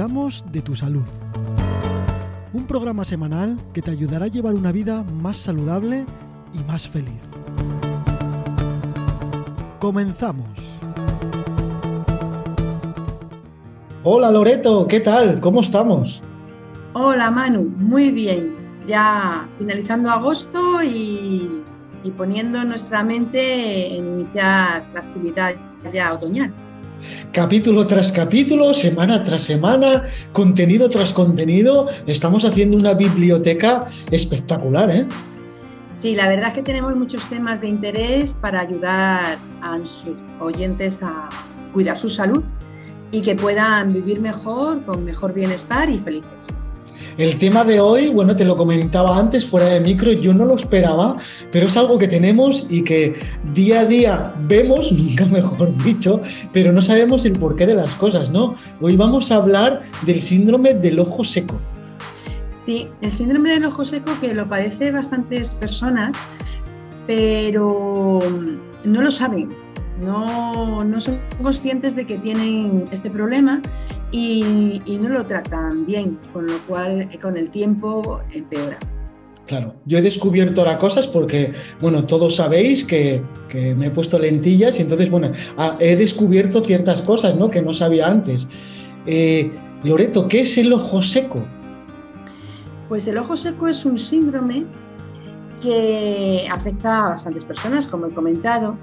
[0.00, 1.04] Cuidamos de tu salud.
[2.54, 6.06] Un programa semanal que te ayudará a llevar una vida más saludable
[6.54, 7.20] y más feliz.
[9.78, 10.48] Comenzamos.
[14.02, 15.38] Hola Loreto, ¿qué tal?
[15.38, 16.22] ¿Cómo estamos?
[16.94, 18.56] Hola Manu, muy bien.
[18.86, 21.62] Ya finalizando agosto y,
[22.16, 25.56] poniendo nuestra mente en iniciar la actividad
[25.92, 26.54] ya otoñal.
[27.32, 30.02] Capítulo tras capítulo, semana tras semana,
[30.32, 35.06] contenido tras contenido, estamos haciendo una biblioteca espectacular, ¿eh?
[35.92, 41.04] Sí, la verdad es que tenemos muchos temas de interés para ayudar a nuestros oyentes
[41.04, 41.28] a
[41.72, 42.42] cuidar su salud
[43.12, 46.48] y que puedan vivir mejor, con mejor bienestar y felices.
[47.18, 50.56] El tema de hoy, bueno, te lo comentaba antes fuera de micro, yo no lo
[50.56, 51.16] esperaba,
[51.52, 53.14] pero es algo que tenemos y que
[53.54, 56.20] día a día vemos, nunca mejor dicho,
[56.52, 58.54] pero no sabemos el porqué de las cosas, ¿no?
[58.80, 61.58] Hoy vamos a hablar del síndrome del ojo seco.
[62.52, 66.16] Sí, el síndrome del ojo seco que lo padece bastantes personas,
[67.06, 68.18] pero
[68.84, 69.48] no lo saben
[70.00, 73.60] no, no son conscientes de que tienen este problema
[74.10, 78.78] y, no lo tratan bien, con lo cual con el tiempo empeora.
[79.46, 83.22] Claro, yo he descubierto ahora cosas porque, bueno, todos sabéis que,
[83.76, 87.50] me he puesto lentillas y entonces, bueno, ah, he descubierto ciertas cosas ¿no?
[87.50, 88.46] que no sabía antes.
[89.06, 89.50] Eh,
[89.82, 91.42] Loreto, ¿qué es el ojo seco?
[92.88, 94.66] Pues el ojo seco es un síndrome
[95.60, 98.76] que afecta a bastantes personas, como he comentado,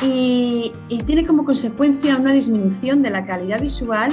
[0.00, 0.72] y,
[1.06, 4.10] tiene como consecuencia una disminución de la calidad visual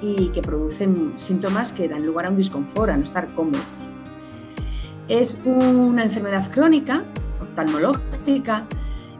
[0.00, 3.62] y que producen síntomas que dan lugar a un disconfort, a no estar cómodos.
[5.08, 7.04] Es una enfermedad crónica,
[7.40, 8.66] oftalmológica,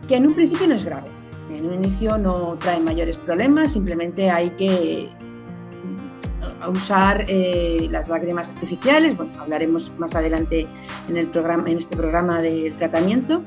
[0.09, 1.09] que en un principio no es grave.
[1.50, 5.11] En un inicio no trae mayores problemas, simplemente hay que
[6.69, 9.16] usar eh, las lágrimas artificiales.
[9.16, 10.66] Bueno, hablaremos más adelante
[11.09, 13.43] en, el programa, en este programa del tratamiento,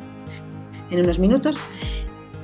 [0.91, 1.57] en unos minutos.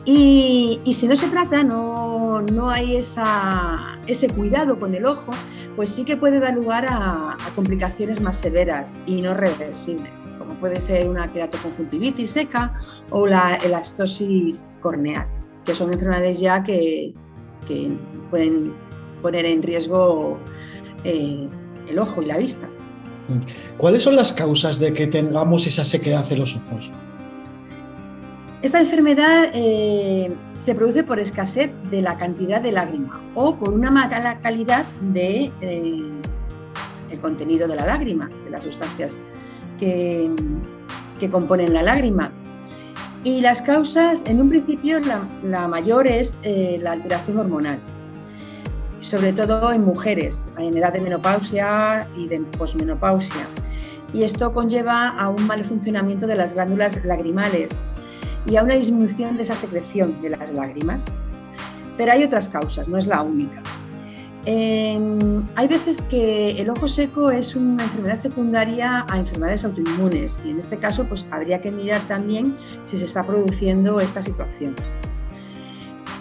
[0.06, 5.32] Y, si no se trata, no, hay ese cuidado con el ojo,
[5.76, 10.82] pues sí que puede dar lugar a, complicaciones más severas y no reversibles, como puede
[10.82, 12.74] ser una queratoconjuntivitis seca
[13.10, 15.28] o la elastosis corneal,
[15.66, 17.14] que son enfermedades ya que,
[18.30, 18.74] pueden
[19.22, 20.38] poner en riesgo
[21.06, 21.48] eh,
[21.88, 22.68] el ojo y la vista.
[23.78, 26.92] ¿Cuáles son las causas de que tengamos esa sequedad de los ojos?
[28.62, 33.90] Esta enfermedad eh, se produce por escasez de la cantidad de lágrima o por una
[33.90, 36.04] mala calidad de eh,
[37.10, 39.18] el contenido de la lágrima, de las sustancias
[39.80, 40.30] que,
[41.32, 42.32] componen la lágrima.
[43.24, 45.00] Y las causas, en un principio,
[45.44, 47.80] la, mayor es eh, la alteración hormonal,
[49.00, 53.46] sobre todo en mujeres, en edad de menopausia y de posmenopausia.
[54.14, 57.82] Y esto conlleva a un mal funcionamiento de las glándulas lagrimales,
[58.46, 61.06] y a una disminución de esa secreción de las lágrimas.
[61.98, 63.62] Pero hay otras causas, no es la única.
[64.46, 70.58] hay veces que el ojo seco es una enfermedad secundaria a enfermedades autoinmunes y en
[70.58, 74.76] este caso pues habría que mirar también si se está produciendo esta situación.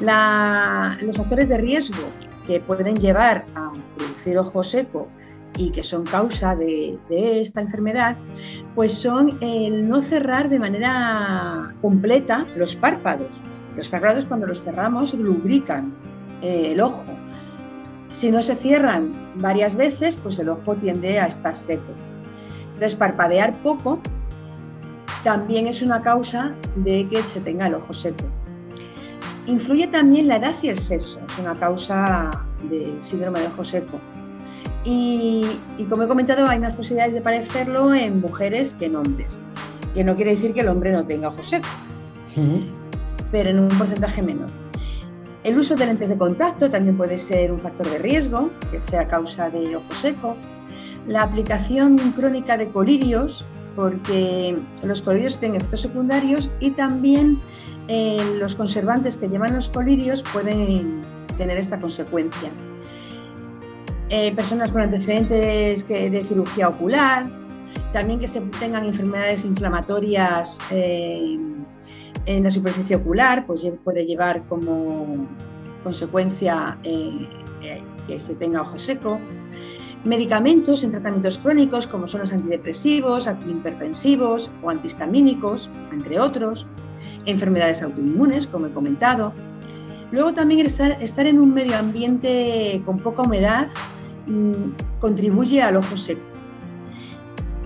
[0.00, 2.04] los factores de riesgo
[2.46, 5.08] que pueden llevar a producir ojo seco
[5.60, 8.16] y que son causa de, esta enfermedad,
[8.74, 13.28] pues son el no cerrar de manera completa los párpados.
[13.76, 15.92] Los párpados cuando los cerramos lubrican
[16.40, 17.04] eh, el ojo.
[18.10, 21.92] Si no se cierran varias veces, pues el ojo tiende a estar seco.
[22.72, 24.00] Entonces, parpadear poco
[25.22, 28.24] también es una causa de que se tenga el ojo seco.
[29.46, 32.30] Influye también la edad y el sexo, es una causa
[32.70, 34.00] del síndrome de ojo seco.
[34.84, 35.44] Y,
[35.88, 39.40] como he comentado, hay más posibilidades de parecerlo en mujeres que en hombres.
[39.94, 41.68] Que no quiere decir que el hombre no tenga ojo seco,
[43.30, 44.50] pero en un porcentaje menor.
[45.42, 49.08] El uso de lentes de contacto también puede ser un factor de riesgo, que sea
[49.08, 50.36] causa de ojo seco.
[51.06, 53.44] La aplicación crónica de colirios,
[53.74, 57.38] porque los colirios tienen efectos secundarios y también
[57.88, 61.02] eh, los conservantes que llevan los colirios pueden
[61.38, 62.50] tener esta consecuencia.
[64.12, 67.30] Eh, personas con antecedentes de cirugía ocular,
[67.92, 71.38] también que se tengan enfermedades inflamatorias eh,
[72.26, 75.28] en la superficie ocular, pues puede llevar como
[75.84, 77.28] consecuencia eh,
[78.08, 79.20] que se tenga ojo seco.
[80.02, 86.66] Medicamentos en tratamientos crónicos como son los antidepresivos, antihipertensivos o antihistamínicos, entre otros.
[87.26, 89.32] Enfermedades autoinmunes, como he comentado.
[90.10, 93.68] Luego también estar en un medio ambiente con poca humedad
[95.00, 96.20] contribuye al ojo seco.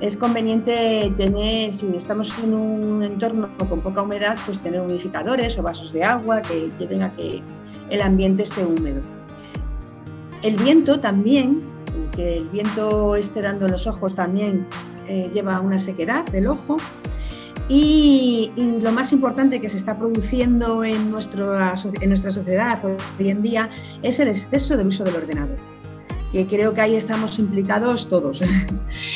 [0.01, 5.63] Es conveniente tener, si estamos en un entorno con poca humedad, pues tener humidificadores o
[5.63, 7.43] vasos de agua que lleven a que
[7.91, 9.01] el ambiente esté húmedo.
[10.43, 11.61] El viento también,
[12.15, 14.67] que el viento esté dando los ojos también
[15.09, 16.77] eh, lleva a una sequedad del ojo.
[17.69, 18.53] Y,
[18.83, 23.71] lo más importante que se está produciendo en, nuestro, en nuestra sociedad hoy en día
[24.03, 25.74] es el exceso del uso del ordenador
[26.35, 28.43] que creo que ahí estamos implicados todos.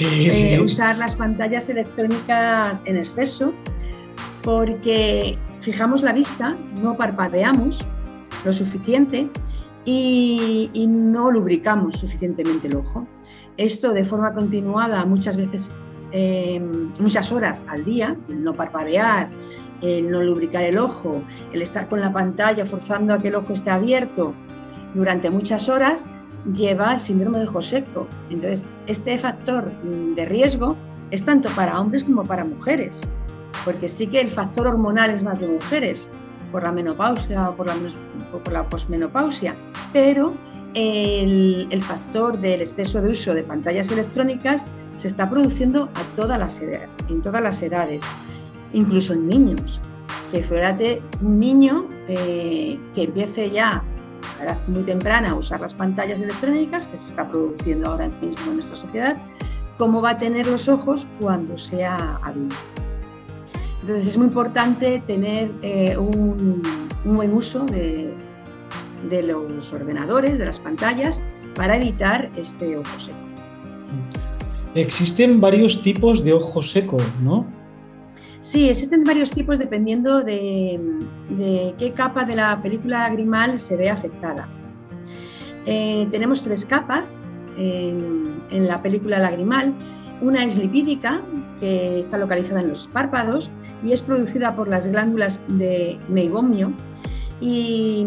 [0.00, 3.52] Eh, usar las pantallas electrónicas en exceso,
[4.42, 7.86] porque fijamos la vista, no parpadeamos
[8.44, 9.28] lo suficiente
[9.84, 13.06] y, no lubricamos suficientemente el ojo.
[13.56, 15.70] Esto de forma continuada, muchas veces,
[16.12, 19.30] em, muchas horas al día, el no parpadear,
[19.80, 21.22] el no lubricar el ojo,
[21.52, 24.34] el estar con la pantalla forzando a que el ojo esté abierto
[24.94, 26.06] durante muchas horas,
[26.54, 28.06] lleva al síndrome de Joseco.
[28.30, 30.76] Entonces, este factor de riesgo
[31.10, 33.02] es tanto para hombres como para mujeres,
[33.64, 36.10] porque sí que el factor hormonal es más de mujeres,
[36.52, 37.74] por la menopausia o por la,
[38.32, 39.54] por la posmenopausia,
[39.92, 40.34] pero
[40.74, 46.38] el, el, factor del exceso de uso de pantallas electrónicas se está produciendo a todas
[46.38, 48.02] las en todas las edades,
[48.72, 49.80] incluso en niños.
[50.32, 53.82] Que fíjate, un niño eh, que empiece ya
[54.40, 58.46] a edad muy temprana a usar las pantallas electrónicas, que se está produciendo ahora mismo
[58.48, 59.16] en nuestra sociedad,
[59.76, 62.56] cómo va a tener los ojos cuando sea adulto.
[63.80, 66.62] Entonces es muy importante tener eh, un,
[67.04, 68.14] buen uso de,
[69.08, 71.22] de, los ordenadores, de las pantallas,
[71.54, 73.18] para evitar este ojo seco.
[74.74, 77.57] Existen varios tipos de ojo seco, ¿no?
[78.40, 80.80] Sí, existen varios tipos dependiendo de,
[81.78, 84.48] qué capa de la película lagrimal se ve afectada.
[85.66, 87.24] Eh, tenemos tres capas
[87.56, 89.74] en, la película lagrimal.
[90.20, 91.20] Una es lipídica,
[91.60, 93.50] que está localizada en los párpados
[93.82, 96.72] y es producida por las glándulas de meibomio.
[97.40, 98.06] Y,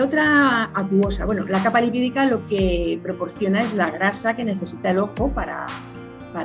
[0.00, 1.24] otra acuosa.
[1.24, 5.66] Bueno, la capa lipídica lo que proporciona es la grasa que necesita el ojo para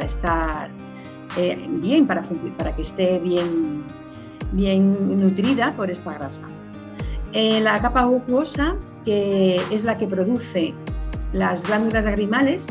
[0.04, 0.70] estar
[1.38, 3.84] eh, bien, para, que esté bien,
[4.52, 6.46] bien nutrida por esta grasa.
[7.34, 10.74] Eh, la capa acuosa, que es la que produce
[11.34, 12.68] las glándulas lagrimales,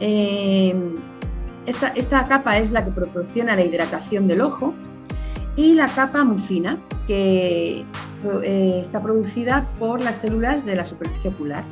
[0.00, 0.74] eh,
[1.66, 4.72] esta, capa es la que proporciona la hidratación del ojo
[5.56, 7.84] y la capa mucina, que
[8.42, 11.64] está producida por las células de la superficie ocular.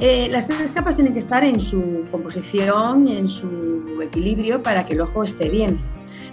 [0.00, 4.94] Eh, las tres capas tienen que estar en su composición en su equilibrio para que
[4.94, 5.80] el ojo esté bien.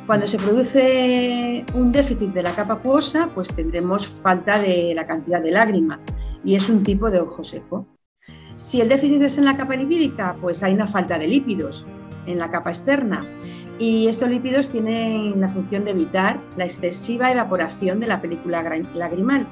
[0.08, 5.42] Cuando se produce un déficit de la capa acuosa, pues tendremos falta de la cantidad
[5.42, 6.00] de lágrima
[6.44, 7.88] y es un tipo de ojo seco.
[8.58, 11.86] Si el déficit es en la capa lipídica, pues hay una falta de lípidos
[12.26, 13.26] en la capa externa.
[13.80, 19.48] Y estos lípidos tienen la función de evitar la excesiva evaporación de la película lagrimal.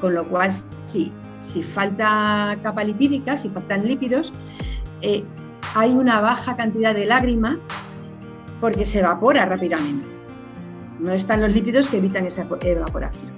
[0.00, 0.50] Con lo cual,
[0.84, 1.12] si,
[1.42, 4.32] si falta capa lipídica, si faltan lípidos,
[5.02, 5.24] eh,
[5.74, 7.58] hay una baja cantidad de lágrima
[8.60, 10.06] porque se evapora rápidamente.
[11.00, 13.32] No están los lípidos que evitan esa evaporación.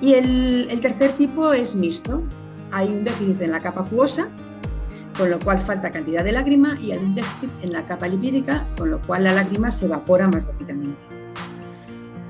[0.00, 2.22] Y el, el tercer tipo es mixto,
[2.70, 4.28] hay un déficit en la capa acuosa,
[5.18, 8.66] con lo cual falta cantidad de lágrima, y hay un déficit en la capa lipídica,
[8.76, 10.98] con lo cual la lágrima se evapora más rápidamente.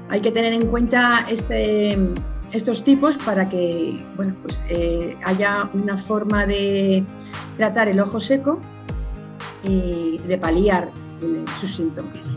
[0.08, 1.98] Hay que tener en cuenta este,
[2.56, 7.04] estos tipos para que bueno, pues, eh, haya una forma de
[7.56, 8.60] tratar el ojo seco
[9.64, 10.88] y de paliar
[11.60, 12.32] sus síntomas.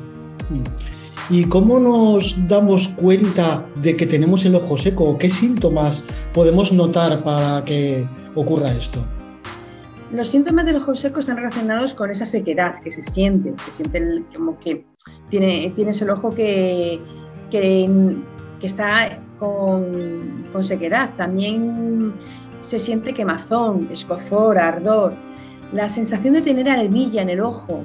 [1.30, 5.18] ¿Y cómo nos damos cuenta de que tenemos el ojo seco?
[5.18, 9.04] ¿Qué síntomas podemos notar para que ocurra esto?
[10.12, 14.26] Los síntomas del ojo seco están relacionados con esa sequedad que se siente, que sienten
[14.36, 14.84] como que
[15.30, 17.00] tiene, tienes el ojo que,
[17.52, 17.88] que,
[18.64, 21.12] está con, sequedad.
[21.16, 22.14] También
[22.60, 25.14] se siente quemazón, escozor, ardor,
[25.72, 27.84] la sensación de tener arenilla en el ojo.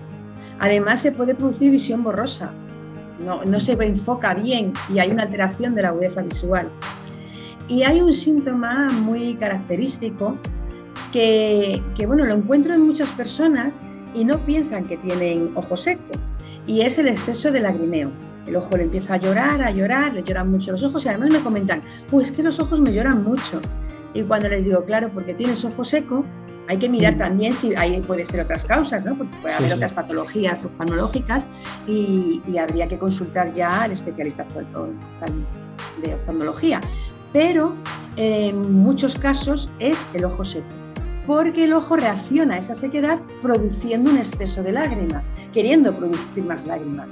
[0.59, 2.51] Además se puede producir visión borrosa,
[3.21, 6.69] no, se enfoca bien y hay una alteración de la agudeza visual.
[7.69, 10.37] Y hay un síntoma muy característico
[11.13, 13.83] que, bueno, lo encuentro en muchas personas
[14.15, 16.13] y no piensan que tienen ojo seco,
[16.67, 18.11] y es el exceso de lagrimeo.
[18.47, 21.31] El ojo le empieza a llorar, a llorar, le lloran mucho los ojos y además
[21.31, 23.61] me comentan, pues que los ojos me lloran mucho.
[24.13, 26.25] Y cuando les digo, claro, porque tienes ojo seco,
[26.69, 29.17] hay que mirar también si hay puede ser otras causas, ¿no?
[29.17, 31.47] porque puede haber otras patologías oftalmológicas
[31.87, 34.47] y, habría que consultar ya al especialista
[36.03, 36.81] de oftalmología.
[37.33, 37.75] Pero
[38.17, 40.67] en muchos casos es el ojo seco,
[41.27, 46.67] porque el ojo reacciona a esa sequedad produciendo un exceso de lágrima, queriendo producir más
[46.67, 47.07] lágrima.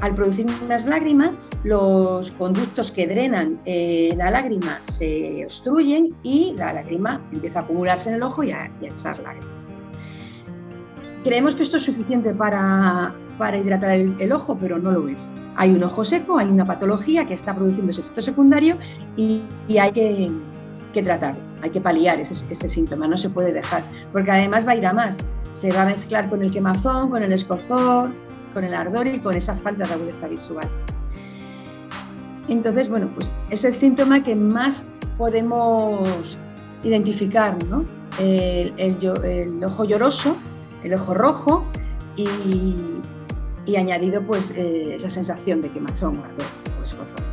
[0.00, 1.32] Al producir más lágrima,
[1.62, 8.08] los conductos que drenan eh, la lágrima se obstruyen y la lágrima empieza a acumularse
[8.08, 9.48] en el ojo y a, echar lágrimas.
[11.22, 13.14] Creemos que esto es suficiente para,
[13.56, 15.32] hidratar el, ojo, pero no lo es.
[15.54, 18.76] Hay un ojo seco, hay una patología que está produciendo ese efecto secundario
[19.16, 19.42] y,
[19.78, 20.32] hay que,
[21.00, 24.86] tratarlo, hay que paliar ese, síntoma, no se puede dejar, porque además va a ir
[24.86, 25.16] a más.
[25.54, 28.10] Se va a mezclar con el quemazón, con el escozor,
[28.52, 30.68] con el ardor y con esa falta de agudeza visual.
[32.48, 34.84] Entonces, bueno, pues es el síntoma que más
[35.16, 36.36] podemos
[36.82, 37.84] identificar, ¿no?
[38.18, 38.72] El,
[39.64, 40.36] ojo lloroso,
[40.82, 41.64] el ojo rojo
[42.16, 42.74] y,
[43.76, 46.46] añadido pues eh, esa sensación de quemazón, ardor
[46.78, 47.31] o escozor.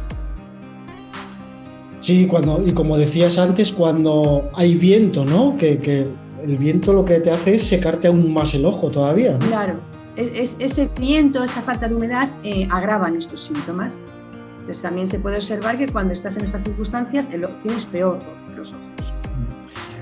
[2.09, 5.55] Sí, cuando, y como decías antes, cuando hay viento, ¿no?
[5.55, 6.07] Que, que,
[6.43, 9.33] el viento lo que te hace es secarte aún más el ojo todavía.
[9.33, 9.45] ¿no?
[9.45, 9.75] Claro,
[10.15, 14.01] es, ese viento, esa falta de humedad eh, agravan estos síntomas.
[14.53, 18.19] Entonces también se puede observar que cuando estás en estas circunstancias el, tienes peor
[18.57, 19.13] los ojos.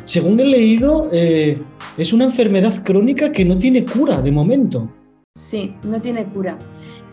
[0.05, 1.61] Según he leído, eh,
[1.97, 4.89] es una enfermedad crónica que no tiene cura de momento.
[5.35, 6.57] Sí, no tiene cura.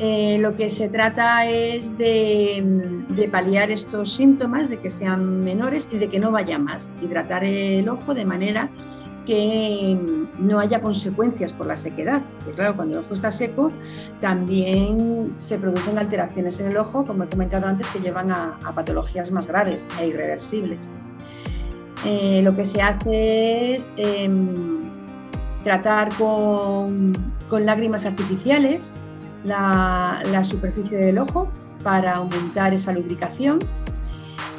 [0.00, 5.88] Eh, lo que se trata es de, de, paliar estos síntomas, de que sean menores
[5.92, 8.70] y de que no vaya más, y tratar el ojo de manera
[9.24, 9.98] que
[10.38, 12.22] no haya consecuencias por la sequedad.
[12.38, 13.70] Porque claro, cuando el ojo está seco,
[14.20, 19.30] también se producen alteraciones en el ojo, como he comentado antes, que llevan a, patologías
[19.30, 20.88] más graves e irreversibles.
[22.04, 24.80] Eh, lo que se hace es em,
[25.62, 27.12] tratar con,
[27.50, 28.92] lágrimas artificiales
[29.44, 31.48] la, superficie del ojo
[31.82, 33.58] para aumentar esa lubricación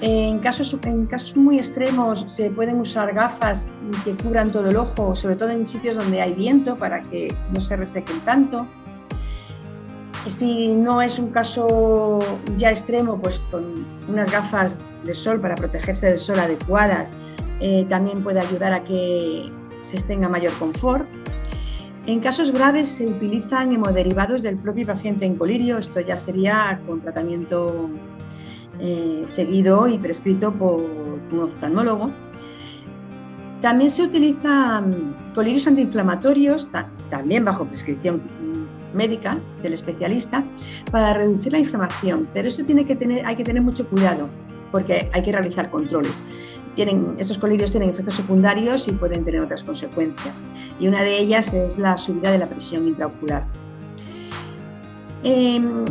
[0.01, 3.69] en casos, en casos muy extremos se pueden usar gafas
[4.03, 7.61] que cubran todo el ojo, sobre todo en sitios donde hay viento para que no
[7.61, 8.67] se resequen tanto.
[10.27, 12.19] Si no es un caso
[12.57, 17.13] ya extremo, pues con unas gafas de sol para protegerse del sol adecuadas
[17.61, 19.51] eh, también puede ayudar a que
[19.81, 21.07] se tenga mayor confort.
[22.07, 27.01] En casos graves se utilizan hemoderivados del propio paciente en colirio, esto ya sería con
[27.01, 27.89] tratamiento
[28.79, 30.85] eh, seguido y prescrito por
[31.31, 32.11] un oftalmólogo.
[33.59, 36.69] También se utilizan colirios antiinflamatorios,
[37.09, 38.21] también bajo prescripción
[38.93, 40.43] médica del especialista,
[40.91, 42.27] para reducir la inflamación.
[42.35, 44.29] Pero esto tiene que tener, hay que tener mucho cuidado
[44.75, 46.25] porque hay que realizar controles.
[46.75, 50.43] Tienen, estos colirios tienen efectos secundarios y pueden tener otras consecuencias.
[50.81, 53.47] Y una de ellas es la subida de la presión intraocular.
[55.23, 55.85] Em,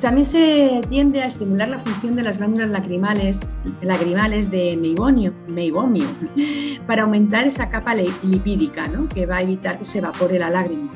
[0.00, 3.46] también se tiende a estimular la función de las glándulas lacrimales,
[3.82, 6.06] lagrimales de meibonio, meibomio
[6.86, 10.90] para aumentar esa capa lipídica que va a evitar que se evapore la lágrima.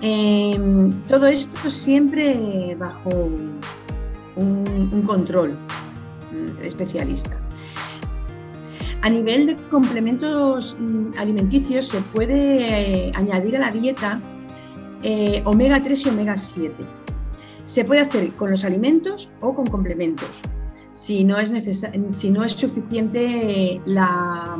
[0.00, 3.28] Em, todo esto siempre bajo
[4.36, 5.52] un, control
[6.32, 7.36] mm, especialista.
[9.02, 14.20] A nivel de complementos mm, alimenticios se puede eh, añadir a la dieta
[15.02, 16.74] eh, omega 3 y omega 7
[17.66, 20.42] se puede hacer con los alimentos o con complementos,
[20.92, 21.48] si no es,
[22.52, 24.58] suficiente la,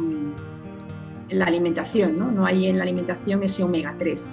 [1.29, 2.33] la alimentación, ¿no?
[2.33, 4.31] no hay en la alimentación ese omega 3.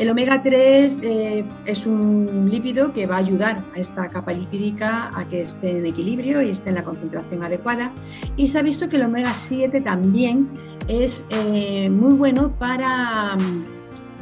[0.00, 5.10] El omega 3 eh, es un lípido que va a ayudar a esta capa lipídica
[5.14, 7.92] a que esté en equilibrio y esté en la concentración adecuada.
[8.38, 10.48] Y se ha visto que el omega 7 también
[10.88, 13.36] es eh, muy bueno para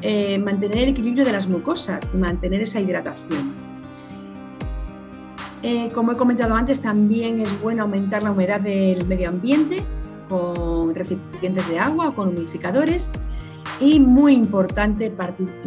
[0.02, 3.54] eh, mantener el equilibrio de las mucosas y mantener esa hidratación.
[5.94, 9.84] Como he comentado antes, también es bueno aumentar la humedad del medio ambiente
[10.28, 13.10] con recipientes de agua o con humidificadores
[13.80, 15.10] y muy importante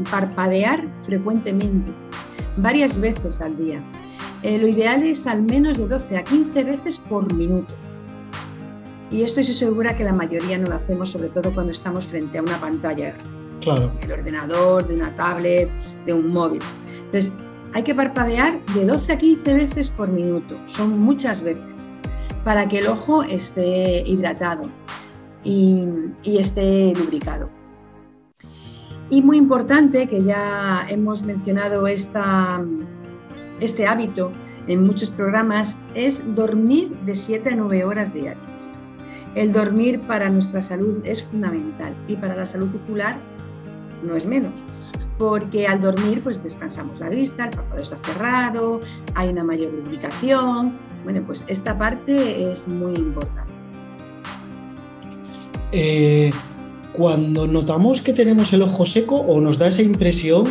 [0.10, 1.92] parpadear frecuentemente,
[2.58, 3.82] varias veces al día.
[4.44, 7.74] Eh, lo ideal es al menos de 12 a 15 veces por minuto.
[9.12, 12.38] Y esto estoy segura que la mayoría no lo hacemos, sobre todo cuando estamos frente
[12.38, 13.16] a una pantalla
[13.62, 13.92] Claro.
[14.02, 15.70] El ordenador, de una tablet,
[16.06, 16.62] de un móvil.
[17.06, 17.32] Entonces,
[17.74, 20.58] hay que parpadear de 12 a 15 veces por minuto.
[20.66, 21.90] Son muchas veces
[22.44, 24.68] para que el ojo esté hidratado
[25.44, 25.88] y,
[26.24, 27.50] esté lubricado.
[29.12, 32.64] Y muy importante, que ya hemos mencionado esta,
[33.60, 34.32] este hábito
[34.68, 38.72] en muchos programas, es dormir de 7 a 9 horas diarias.
[39.36, 43.18] El dormir para nuestra salud es fundamental y para la salud ocular
[44.02, 44.54] no es menos,
[45.18, 48.80] porque al dormir pues descansamos la vista, el párpado está cerrado,
[49.16, 50.78] hay una mayor lubricación.
[51.04, 53.52] Bueno, pues esta parte es muy importante.
[55.74, 56.32] Eh,
[56.94, 60.44] cuando notamos que tenemos el ojo seco o nos da esa impresión,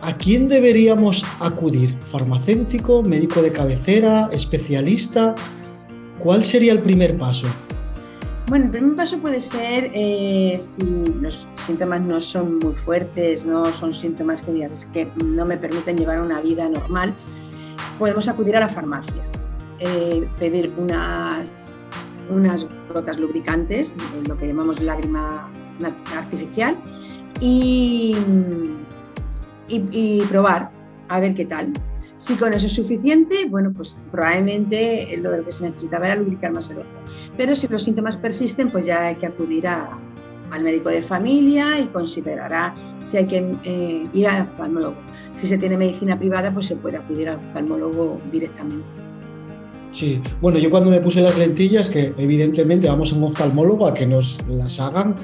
[0.00, 1.96] ¿a quién deberíamos acudir?
[2.10, 5.34] ¿Farmacéutico, médico de cabecera, especialista?
[6.18, 7.46] ¿Cuál sería el primer paso?
[8.48, 10.82] Bueno, el primer paso puede ser eh, si
[11.20, 15.56] los síntomas no son muy fuertes, no son síntomas que digas es que no me
[15.56, 17.14] permiten llevar una vida normal,
[17.98, 19.22] podemos acudir a la farmacia,
[19.78, 21.81] eh, pedir unas,
[22.32, 23.94] unas gotas lubricantes,
[24.28, 25.48] lo que llamamos lágrima
[26.16, 26.76] artificial,
[27.40, 28.16] y,
[29.68, 30.70] y probar
[31.08, 31.72] a ver qué tal.
[32.16, 36.70] Si con eso es suficiente, bueno, pues probablemente lo que se necesitaba era lubricar más
[36.70, 36.86] el ojo.
[37.36, 41.86] Pero si los síntomas persisten, pues ya hay que acudir al médico de familia y
[41.86, 44.94] considerará si hay que eh, ir al oftalmólogo.
[45.36, 48.86] Si se tiene medicina privada, pues se puede acudir al oftalmólogo directamente.
[49.92, 53.94] Sí, bueno, yo cuando me puse las lentillas, que evidentemente vamos a un oftalmólogo a
[53.94, 55.16] que nos las hagan,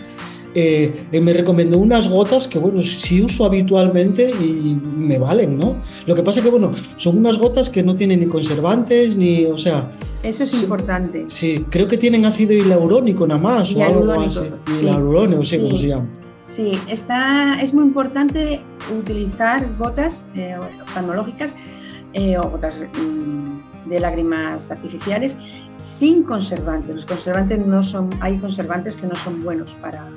[0.54, 5.76] eh, eh, me recomendó unas gotas que, bueno, sí uso habitualmente y me valen, ¿no?
[6.06, 9.46] Lo que pasa es que, bueno, son unas gotas que no tienen ni conservantes, ni,
[9.46, 9.90] o sea...
[10.22, 11.26] Eso es importante.
[11.28, 14.40] Sí, creo que tienen ácido hialurónico nada más, o algo así.
[14.66, 14.86] Sí.
[14.86, 16.08] Hialurónico, sí, ¿cómo se llama?
[16.38, 18.60] Sí, está, es muy importante
[18.96, 21.54] utilizar gotas eh, oftalmológicas
[22.14, 25.36] eh, o gotas mm, de lágrimas artificiales
[25.76, 26.94] sin conservantes.
[26.94, 30.08] Los conservantes no son, hay conservantes que no son buenos para,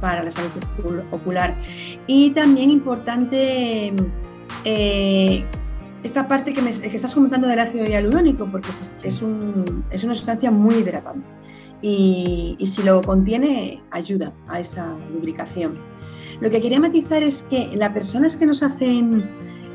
[0.00, 0.50] para la salud
[1.10, 1.54] ocular.
[2.06, 3.92] Y también importante
[4.64, 5.44] eh,
[6.02, 8.68] esta parte que, me, estás comentando del ácido hialurónico, porque
[9.02, 11.26] es, una sustancia muy hidratante.
[11.80, 15.74] Y, si lo contiene, ayuda a esa lubricación.
[16.40, 19.28] Lo que quería matizar es que las personas que nos hacen,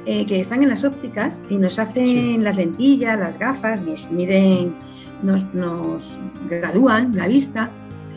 [0.10, 4.74] eh, que están en las ópticas y nos hacen las lentillas, las gafas, nos miden,
[5.22, 6.18] nos, nos
[6.50, 7.70] gradúan la vista,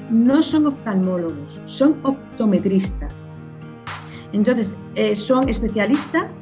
[0.08, 3.28] no son oftalmólogos, son optometristas.
[4.32, 6.40] Entonces, eh, son especialistas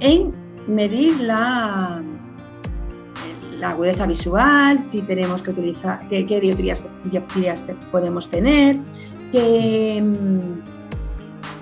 [0.00, 0.32] en
[0.66, 2.02] medir la,
[3.56, 8.78] la agudeza visual, si tenemos que utilizar, qué, qué dioptrías, podemos tener,
[9.30, 10.60] que, mm,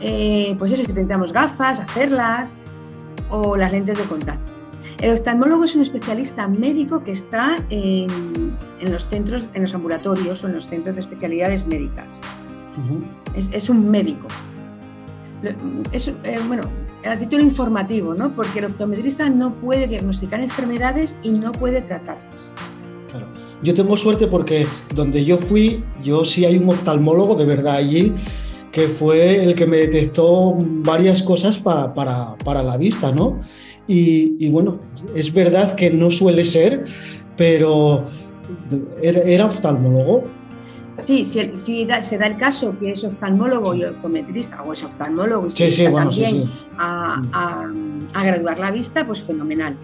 [0.00, 2.56] eh, pues eso, si necesitamos gafas, hacerlas,
[3.30, 4.56] o las lentes de contacto.
[5.00, 8.08] El oftalmólogo es un especialista médico que está en,
[8.80, 12.20] los centros, en los ambulatorios o en los centros de especialidades médicas.
[13.34, 14.26] es, un médico.
[15.92, 16.64] Es, eh, bueno,
[17.02, 18.34] el título informativo, ¿no?
[18.34, 22.52] Porque el optometrista no puede diagnosticar enfermedades y no puede tratarlas.
[23.10, 23.26] Claro.
[23.62, 28.14] Yo tengo suerte porque donde yo fui, yo sí hay un oftalmólogo de verdad allí
[28.76, 33.40] que fue el que me detectó varias cosas para, para, para la vista, ¿no?
[33.86, 34.78] Y, bueno,
[35.14, 36.84] es verdad que no suele ser,
[37.38, 38.04] pero
[39.02, 40.24] era, oftalmólogo.
[40.94, 45.50] Sí, si, se da el caso que es oftalmólogo y optometrista, o es oftalmólogo y
[45.52, 47.72] se también a,
[48.12, 49.74] graduar la vista, pues fenomenal.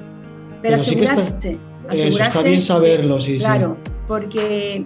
[0.60, 1.58] Pero, asegurarse,
[1.90, 3.38] está, bien saberlo, sí.
[3.38, 3.74] Claro,
[4.06, 4.84] porque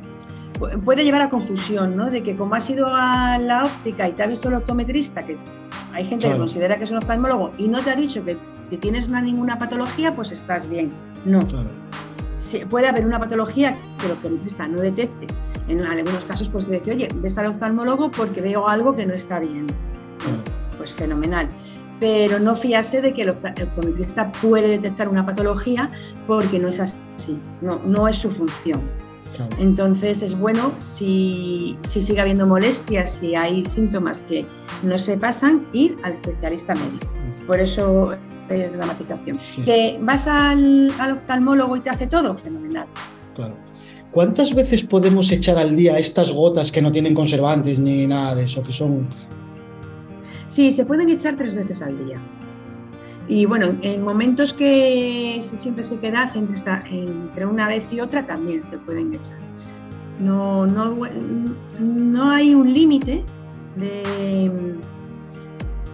[0.84, 2.10] puede llevar a confusión, ¿no?
[2.10, 5.36] De que como has ido a la óptica y te ha visto el optometrista, que
[5.92, 8.36] hay gente que considera que es un oftalmólogo y no te ha dicho que
[8.68, 10.92] si tienes ninguna patología, pues estás bien.
[11.24, 11.40] No.
[12.70, 15.26] puede haber una patología que el optometrista no detecte.
[15.68, 19.40] En algunos casos, pues dice, oye, ves al oftalmólogo porque veo algo que no está
[19.40, 19.66] bien.
[20.76, 21.48] Pues fenomenal.
[21.98, 25.90] Pero no fiarse de que el optometrista puede detectar una patología
[26.26, 28.80] porque no es así, no, no es su función.
[29.58, 34.46] Entonces es bueno si, si, sigue habiendo molestias, si hay síntomas que
[34.82, 37.06] no se pasan, ir al especialista médico.
[37.46, 38.14] Por eso
[38.48, 39.38] es dramatización.
[39.64, 42.36] ¿Que vas al, oftalmólogo y te hace todo?
[42.36, 42.86] Fenomenal.
[43.34, 43.54] Claro.
[44.10, 48.44] ¿Cuántas veces podemos echar al día estas gotas que no tienen conservantes ni nada de
[48.44, 49.06] eso, que son...
[50.48, 52.18] Sí, se pueden echar tres veces al día.
[53.28, 56.56] Y bueno, en momentos que siempre se queda entre,
[56.90, 59.38] entre una vez y otra también se pueden echar.
[60.20, 60.96] No, no,
[61.78, 63.24] no hay un límite
[63.76, 64.76] de,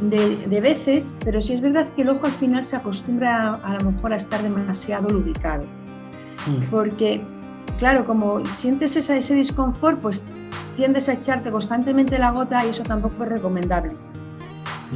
[0.00, 3.92] de, veces, pero sí es verdad que el ojo al final se acostumbra a, lo
[3.92, 5.64] mejor a estar demasiado lubricado.
[6.46, 6.70] Mm.
[6.70, 7.22] Porque,
[7.78, 10.26] claro, como sientes esa, ese disconfort, pues
[10.76, 13.92] tiendes a echarte constantemente la gota y eso tampoco es recomendable.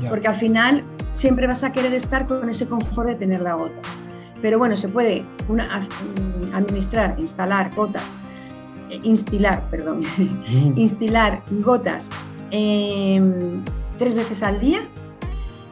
[0.08, 0.84] Porque al final
[1.16, 3.80] siempre vas a querer estar con ese confort de tener la gota.
[4.42, 5.24] Pero bueno, se puede
[6.52, 8.14] administrar, instalar gotas,
[8.90, 10.76] eh, instilar, perdón, mm.
[10.76, 12.10] instilar gotas
[12.50, 13.62] em,
[13.98, 14.82] tres veces al día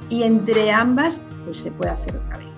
[0.09, 2.49] y entre ambas pues se puede hacer otra vez.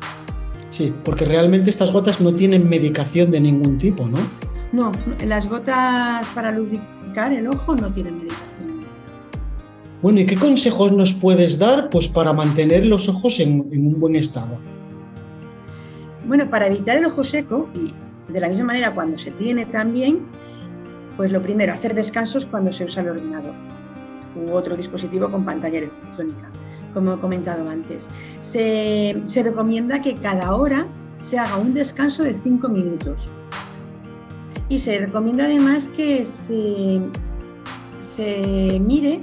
[0.71, 4.19] Sí, porque realmente estas gotas no tienen medicación de ningún tipo, ¿no?
[4.73, 4.93] No,
[5.25, 8.36] las gotas para lubricar el ojo no tienen medicación.
[10.03, 14.15] Bueno, ¿y qué consejos nos puedes dar pues, para mantener los ojos en, un buen
[14.17, 14.59] estado?
[16.27, 17.93] Bueno, para evitar el ojo seco, y
[18.33, 20.21] de la misma manera cuando se tiene también,
[21.17, 23.55] pues lo primero, hacer descansos cuando se usa el ordenador
[24.37, 26.51] u otro dispositivo con pantalla electrónica
[26.97, 28.09] como he comentado antes.
[28.41, 30.87] Se, recomienda que cada hora
[31.21, 33.29] se haga un descanso de 5 minutos.
[34.71, 37.03] Y se recomienda además que se,
[38.01, 39.21] se mire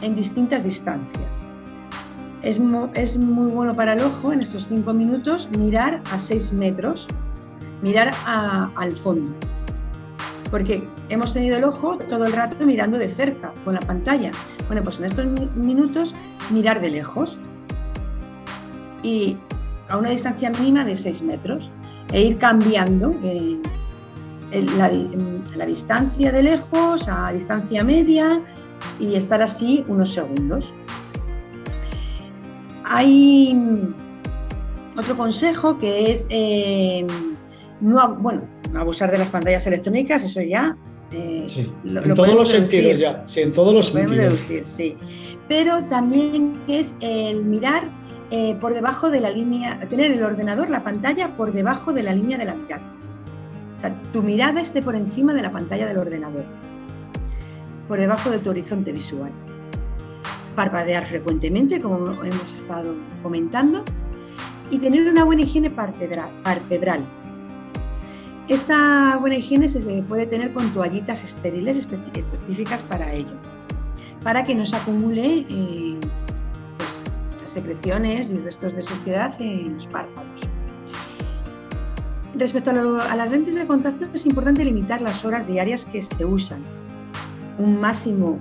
[0.00, 1.46] en distintas distancias.
[2.42, 2.60] Es,
[2.94, 7.06] es, muy bueno para el ojo en estos 5 minutos mirar a 6 metros,
[7.82, 9.34] mirar al fondo.
[10.50, 14.30] Porque hemos tenido el ojo todo el rato mirando de cerca con la pantalla.
[14.66, 16.14] Bueno, pues en estos minutos
[16.50, 17.38] mirar de lejos
[19.02, 19.36] y
[19.88, 21.70] a una distancia mínima de 6 metros
[22.12, 23.60] e ir cambiando eh,
[24.76, 28.40] la, distancia de lejos a distancia media
[28.98, 30.72] y estar así unos segundos.
[32.84, 33.56] Hay
[34.96, 37.06] otro consejo que es eh,
[37.80, 38.42] no, bueno,
[38.74, 40.76] abusar de las pantallas electrónicas, eso ya
[41.10, 44.38] eh, sí, en todos los sentidos ya, sí, en todos los sentidos.
[44.64, 44.96] sí.
[45.48, 47.88] Pero también es el mirar
[48.30, 52.12] eh, por debajo de la línea, tener el ordenador, la pantalla por debajo de la
[52.12, 52.82] línea de la mirada.
[53.78, 56.44] O sea, tu mirada esté por encima de la pantalla del ordenador,
[57.88, 59.32] por debajo de tu horizonte visual.
[60.54, 63.84] Parpadear frecuentemente, como hemos estado comentando,
[64.70, 67.08] y tener una buena higiene palpebral
[68.48, 73.36] esta buena higiene se puede tener con toallitas estériles específicas para ello,
[74.22, 75.98] para que no se acumule eh,
[76.78, 80.40] pues, secreciones y restos de suciedad en los párpados.
[82.36, 86.62] Respecto a, las lentes de contacto, es importante limitar las horas diarias que se usan.
[87.58, 88.38] Un máximo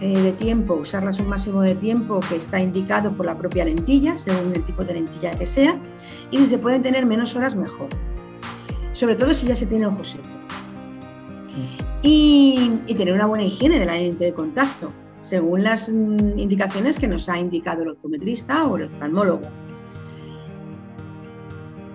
[0.00, 4.16] eh, de tiempo, usarlas un máximo de tiempo que está indicado por la propia lentilla,
[4.16, 5.78] según el tipo de lentilla que sea,
[6.30, 7.88] y si se pueden tener menos horas, mejor
[8.92, 10.24] sobre todo si ya se tiene ojo seco.
[12.02, 17.08] Y, tener una buena higiene de la lente de contacto, según las mm, indicaciones que
[17.08, 19.48] nos ha indicado el optometrista o el oftalmólogo.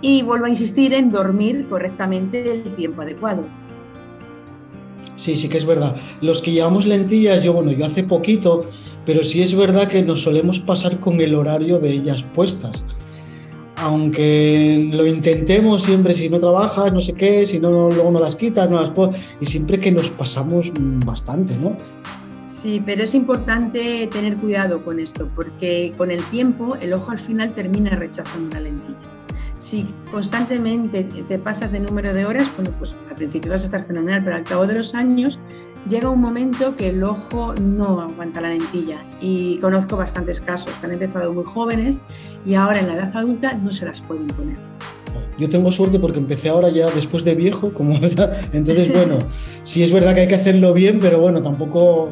[0.01, 3.45] Y vuelvo a insistir en dormir correctamente el tiempo adecuado.
[5.17, 5.97] Sí, sí que es verdad.
[6.21, 8.65] Los que llevamos lentillas, yo bueno, yo hace poquito,
[9.05, 12.85] pero sí es verdad que nos solemos pasar con el horario de ellas puestas
[13.77, 18.35] aunque lo intentemos siempre, si no trabajas, no sé qué, si no, luego no las
[18.35, 20.71] quitas, no las puedo, y siempre que nos pasamos
[21.05, 21.77] bastante, ¿no?
[22.45, 27.19] Sí, pero es importante tener cuidado con esto, porque con el tiempo el ojo al
[27.19, 29.16] final termina rechazando la lentilla.
[29.57, 33.85] Si constantemente te pasas de número de horas, bueno, pues al principio vas a estar
[33.85, 35.39] fenomenal, pero al cabo de los años
[35.87, 40.85] llega un momento que el ojo no aguanta la lentilla y conozco bastantes casos que
[40.85, 41.99] han empezado muy jóvenes
[42.45, 44.57] y ahora en la edad adulta no se las pueden poner.
[45.39, 47.95] Yo tengo suerte porque empecé ahora ya después de viejo, como
[48.53, 49.17] entonces bueno,
[49.63, 52.11] sí es verdad que hay que hacerlo bien, pero bueno, tampoco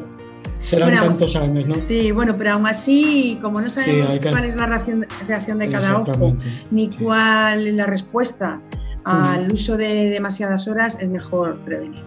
[0.66, 1.76] serán tantos años, ¿no?
[1.76, 6.36] Sí, bueno, pero aún así, como no sabemos cuál es la reacción, de cada ojo,
[6.72, 8.60] ni cuál es la respuesta
[9.04, 12.02] al uso de demasiadas horas, es mejor prevenir.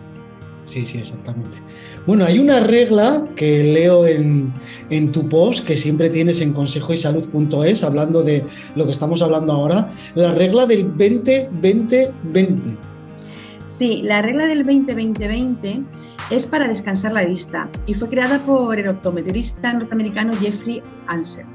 [0.65, 1.57] Sí, sí, exactamente.
[2.07, 4.53] Bueno, hay una regla que leo en,
[5.13, 8.45] tu post que siempre tienes en consejoysalud.es, hablando de
[8.75, 12.77] lo que estamos hablando ahora, la regla del 20-20-20.
[13.67, 15.85] Sí, la regla del 20-20-20
[16.31, 21.47] es para descansar la vista y fue creada por el optometrista norteamericano Jeffrey Ansel.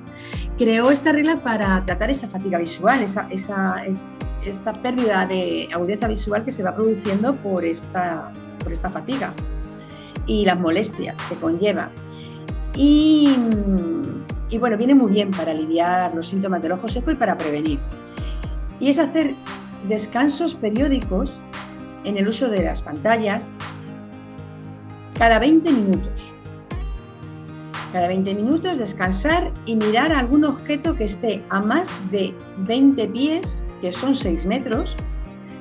[0.57, 6.63] Creó esta regla para tratar esa fatiga visual, esa, pérdida de agudeza visual que se
[6.63, 8.31] va produciendo por esta
[8.63, 9.33] por esta fatiga
[10.25, 11.89] y las molestias que conlleva.
[12.75, 13.35] Y,
[14.49, 17.79] y, bueno, viene muy bien para aliviar los síntomas del ojo seco y para prevenir.
[18.79, 19.33] Y es hacer
[19.87, 21.39] descansos periódicos
[22.05, 23.49] en el uso de las pantallas
[25.17, 26.33] cada 20 minutos.
[27.91, 32.33] Cada 20 minutos descansar y mirar algún objeto que esté a más de
[32.65, 34.95] 20 pies, que son 6 metros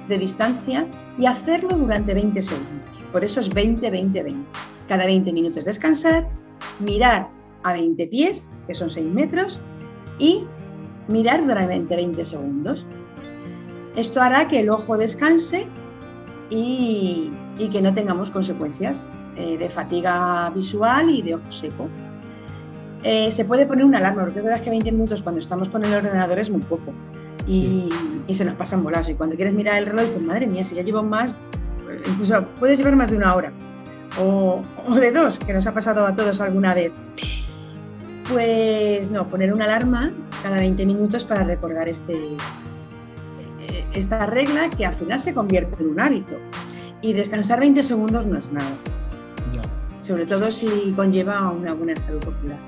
[0.09, 0.87] de distancia,
[1.19, 2.91] y hacerlo durante 20 segundos.
[3.13, 4.45] Por eso es 20-20-20.
[4.89, 6.29] Cada 20 minutos descansar,
[6.81, 7.29] mirar
[7.65, 9.61] a 20 pies, que son 6 metros,
[10.19, 10.45] y
[11.09, 12.87] mirar durante 20 segundos.
[13.97, 15.67] Esto hará que el ojo descanse
[16.51, 17.31] y,
[17.71, 21.89] que no tengamos consecuencias eh, de fatiga visual y de ojo seco.
[23.03, 25.85] Eh, se puede poner una alarma, porque es verdad que 20 minutos cuando estamos con
[25.85, 26.93] el ordenador es muy poco
[27.47, 27.89] y,
[28.33, 29.09] se nos pasan bolas.
[29.09, 31.37] Y cuando quieres mirar el reloj dices, madre mía, si ya llevo más,
[32.07, 33.53] incluso puedes llevar más de una hora
[34.21, 36.93] o, o de dos, que nos ha pasado a todos alguna vez.
[38.31, 42.17] Pues no, poner una alarma cada 20 minutos para recordar este,
[43.95, 46.37] esta regla que al final se convierte en un hábito.
[47.01, 48.71] Y descansar 20 segundos no es nada.
[50.13, 52.59] Sobre todo si conlleva una buena salud popular.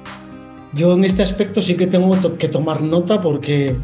[0.72, 3.76] Yo en este aspecto sí que tengo que tomar nota porque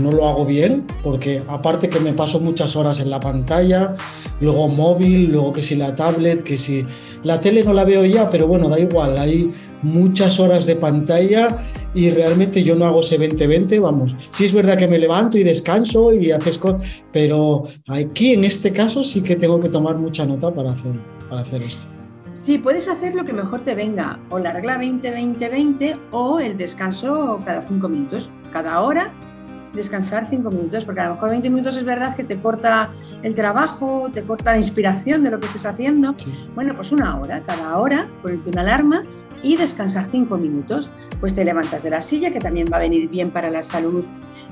[0.00, 3.96] no lo hago bien, porque aparte que me paso muchas horas en la pantalla,
[4.40, 6.86] luego móvil, luego que si la tablet, que si
[7.24, 11.66] la tele no la veo ya, pero bueno, da igual, hay muchas horas de pantalla
[11.92, 14.14] y realmente yo no hago ese 20-20, vamos.
[14.30, 18.70] Sí es verdad que me levanto y descanso y haces cosas, pero aquí en este
[18.70, 20.92] caso sí que tengo que tomar mucha nota para hacer,
[21.28, 22.19] para hacer esto.
[22.32, 27.40] Sí, puedes hacer lo que mejor te venga, o la regla 20-20-20 o el descanso
[27.44, 28.30] cada 5 minutos.
[28.52, 29.12] Cada hora
[29.74, 32.90] descansar 5 minutos, porque a lo mejor 20 minutos es verdad que te corta
[33.22, 36.14] el trabajo, te corta la inspiración de lo que estés haciendo.
[36.54, 39.04] Bueno, pues una hora, cada hora, ponerte una alarma
[39.42, 40.88] y descansar 5 minutos.
[41.18, 44.04] Pues te levantas de la silla, que también va a venir bien para la salud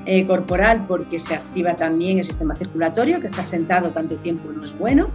[0.05, 4.65] eh, corporal porque se activa también el sistema circulatorio, que estar sentado tanto tiempo no
[4.65, 5.09] es bueno.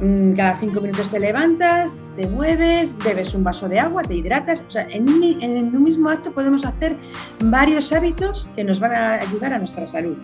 [0.00, 4.62] Mm, cada cinco minutos te levantas, te mueves, bebes un vaso de agua, te hidratas.
[4.68, 6.96] O sea, en un, mismo acto podemos hacer
[7.44, 10.16] varios hábitos que nos van a ayudar a nuestra salud.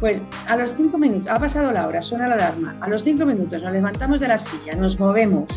[0.00, 3.26] Pues a los cinco minutos, ha pasado la hora, suena la alarma, a los cinco
[3.26, 5.50] minutos nos levantamos de la silla, nos movemos,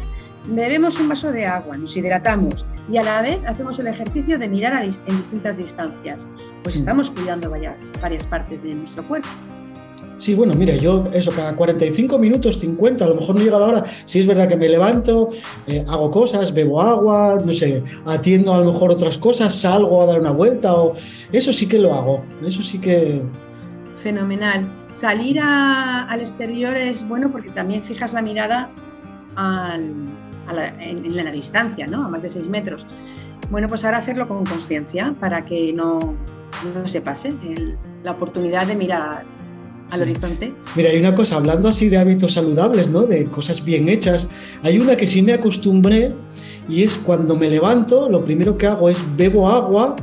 [0.48, 4.50] bebemos un vaso de agua, nos hidratamos y a la vez hacemos el ejercicio de
[4.50, 6.28] mirar en distintas distancias.
[6.62, 6.80] Pues mm.
[6.80, 9.30] estamos cuidando varias, varias partes de nuestro cuerpo.
[10.24, 13.66] Sí, bueno, mira, yo eso, cada 45 minutos, 50, a lo mejor no llega la
[13.66, 13.84] hora.
[14.06, 15.28] Si es verdad que me levanto,
[15.68, 20.06] eh, hago cosas, bebo agua, no sé, atiendo a lo mejor otras cosas, salgo a
[20.06, 20.96] dar una vuelta, o
[21.34, 23.22] eso sí que lo hago, eso sí que...
[23.98, 24.66] Fenomenal.
[24.92, 28.72] Salir al exterior es bueno porque también fijas la mirada
[29.38, 32.06] en, la distancia, ¿no?
[32.06, 32.86] A más de 6 metros.
[33.50, 36.00] Bueno, pues ahora hacerlo con conciencia para que no,
[36.74, 37.34] no se pase
[38.06, 39.33] la oportunidad de mirar
[39.94, 40.54] al horizonte.
[40.76, 43.04] Mira, hay una cosa, hablando así de hábitos saludables, ¿no?
[43.04, 44.28] De cosas bien hechas,
[44.64, 46.14] hay una que sí me acostumbré
[46.68, 49.96] y es cuando me levanto, lo primero que hago es bebo agua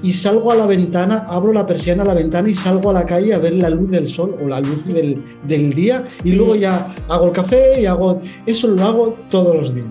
[0.00, 3.04] y salgo a la ventana, abro la persiana a la ventana y salgo a la
[3.04, 6.54] calle a ver la luz del sol o la luz del, del día y luego
[6.54, 9.86] ya hago el café y hago, eso lo hago todos los días.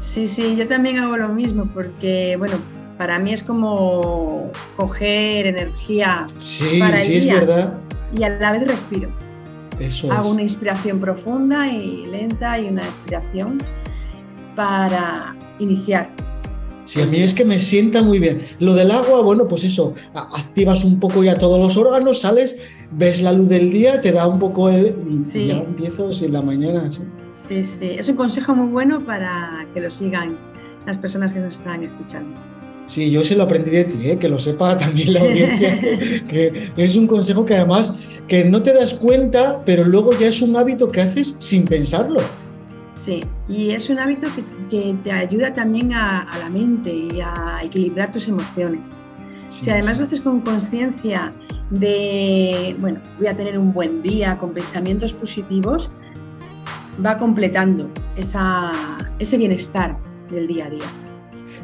[0.00, 2.56] Sí, sí, yo también hago lo mismo porque, bueno,
[2.96, 7.74] para mí es como coger energía sí, para el sí, es verdad
[8.12, 9.10] y a la vez respiro.
[10.10, 13.58] Hago una inspiración profunda y lenta y una expiración
[14.56, 16.10] para iniciar.
[16.84, 18.40] Sí, a mí es que me sienta muy bien.
[18.60, 22.56] Lo del agua, bueno, pues eso, activas un poco ya todos los órganos, sales,
[22.90, 24.96] ves la luz del día, te da un poco el...
[25.34, 26.90] Y ya empiezo en la mañana.
[26.90, 27.02] ¿sí?
[27.46, 27.78] sí, sí.
[27.82, 30.38] Es un consejo muy bueno para que lo sigan
[30.86, 32.40] las personas que nos están escuchando.
[32.88, 34.18] Sí, yo se lo aprendí de ti, ¿eh?
[34.18, 35.78] que lo sepa también la audiencia,
[36.28, 37.94] que es un consejo que además
[38.26, 42.20] que no te das cuenta, pero luego ya es un hábito que haces sin pensarlo.
[42.94, 44.26] Sí, y es un hábito
[44.68, 49.00] que, te ayuda también a, la mente y a equilibrar tus emociones.
[49.48, 51.32] si además lo haces con conciencia
[51.70, 55.90] de, bueno, voy a tener un buen día con pensamientos positivos,
[57.04, 59.96] va completando ese bienestar
[60.30, 61.07] del día a día.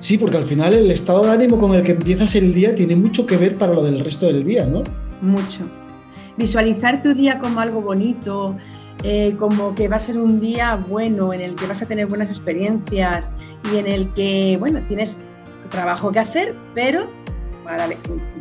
[0.05, 2.95] Sí, porque al final el estado de ánimo con el que empiezas el día tiene
[2.95, 4.83] mucho que ver para lo del resto del día, ¿no?
[5.23, 5.64] Mucho.
[6.37, 8.55] Visualizar tu día como algo bonito,
[9.03, 12.07] eh, como que va a ser un día bueno, en el que vas a tener
[12.07, 13.33] buenas experiencias
[13.73, 15.25] y en el que, bueno, tienes
[15.71, 17.07] trabajo que hacer, pero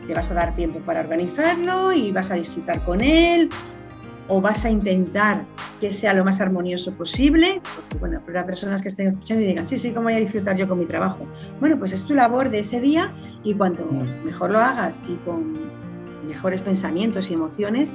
[0.06, 3.47] te vas a dar tiempo para organizarlo y vas a disfrutar con él,
[4.27, 5.43] o vas a intentar
[5.81, 9.67] que sea lo más armonioso posible, porque bueno, para personas que estén escuchando y digan,
[9.67, 11.25] sí, sí, ¿cómo voy a disfrutar yo con mi trabajo?
[11.59, 14.25] Bueno, pues es tu labor de ese día y cuanto mm.
[14.25, 15.57] mejor lo hagas y con
[16.27, 17.93] mejores pensamientos y emociones,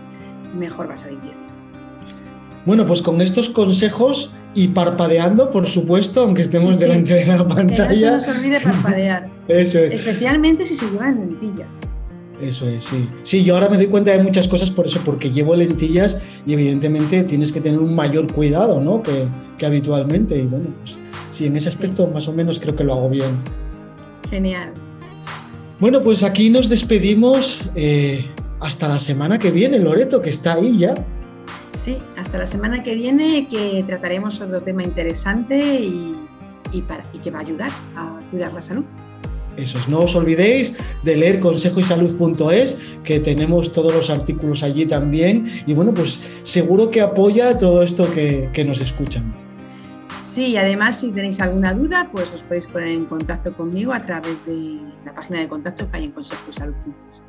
[0.54, 1.32] mejor vas a vivir.
[2.66, 7.88] Bueno, pues con estos consejos y parpadeando, por supuesto, aunque estemos delante de la pantalla.
[7.88, 9.28] Que no se nos olvide parpadear.
[9.48, 9.94] Eso es.
[9.94, 11.68] Especialmente si se llevan lentillas.
[12.40, 13.09] Eso es, sí.
[13.24, 16.53] Sí, yo ahora me doy cuenta de muchas cosas por eso, porque llevo lentillas y
[16.53, 19.03] evidentemente tienes que tener un mayor cuidado, ¿no?
[19.03, 19.27] Que,
[19.59, 20.37] que habitualmente.
[20.37, 20.96] Y bueno, pues
[21.33, 23.31] sí, en ese aspecto más o menos creo que lo hago bien.
[24.31, 24.72] Genial.
[25.81, 28.27] Bueno, pues aquí nos despedimos eh,
[28.61, 30.94] hasta la semana que viene, Loreto, que está ahí ya.
[31.77, 36.14] Sí, hasta la semana que viene que trataremos otro tema interesante y,
[36.72, 38.85] y, para, y que va a ayudar a cuidar la salud.
[39.59, 45.47] Eso no os olvidéis de leer consejoysalud.es, que tenemos todos los artículos allí también.
[45.66, 49.33] Y bueno, pues seguro que apoya todo esto que, que nos escuchan.
[50.25, 54.01] Sí, y además si tenéis alguna duda, pues os podéis poner en contacto conmigo a
[54.01, 57.23] través de la página de contacto que hay en consejoysalud.es.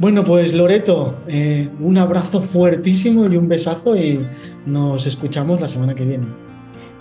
[0.00, 4.20] Bueno, pues Loreto, eh, un abrazo fuertísimo y un besazo y
[4.64, 6.26] nos escuchamos la semana que viene.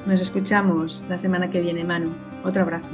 [0.07, 2.11] Nos escuchamos la semana que viene, Manu.
[2.43, 2.89] Otro abrazo.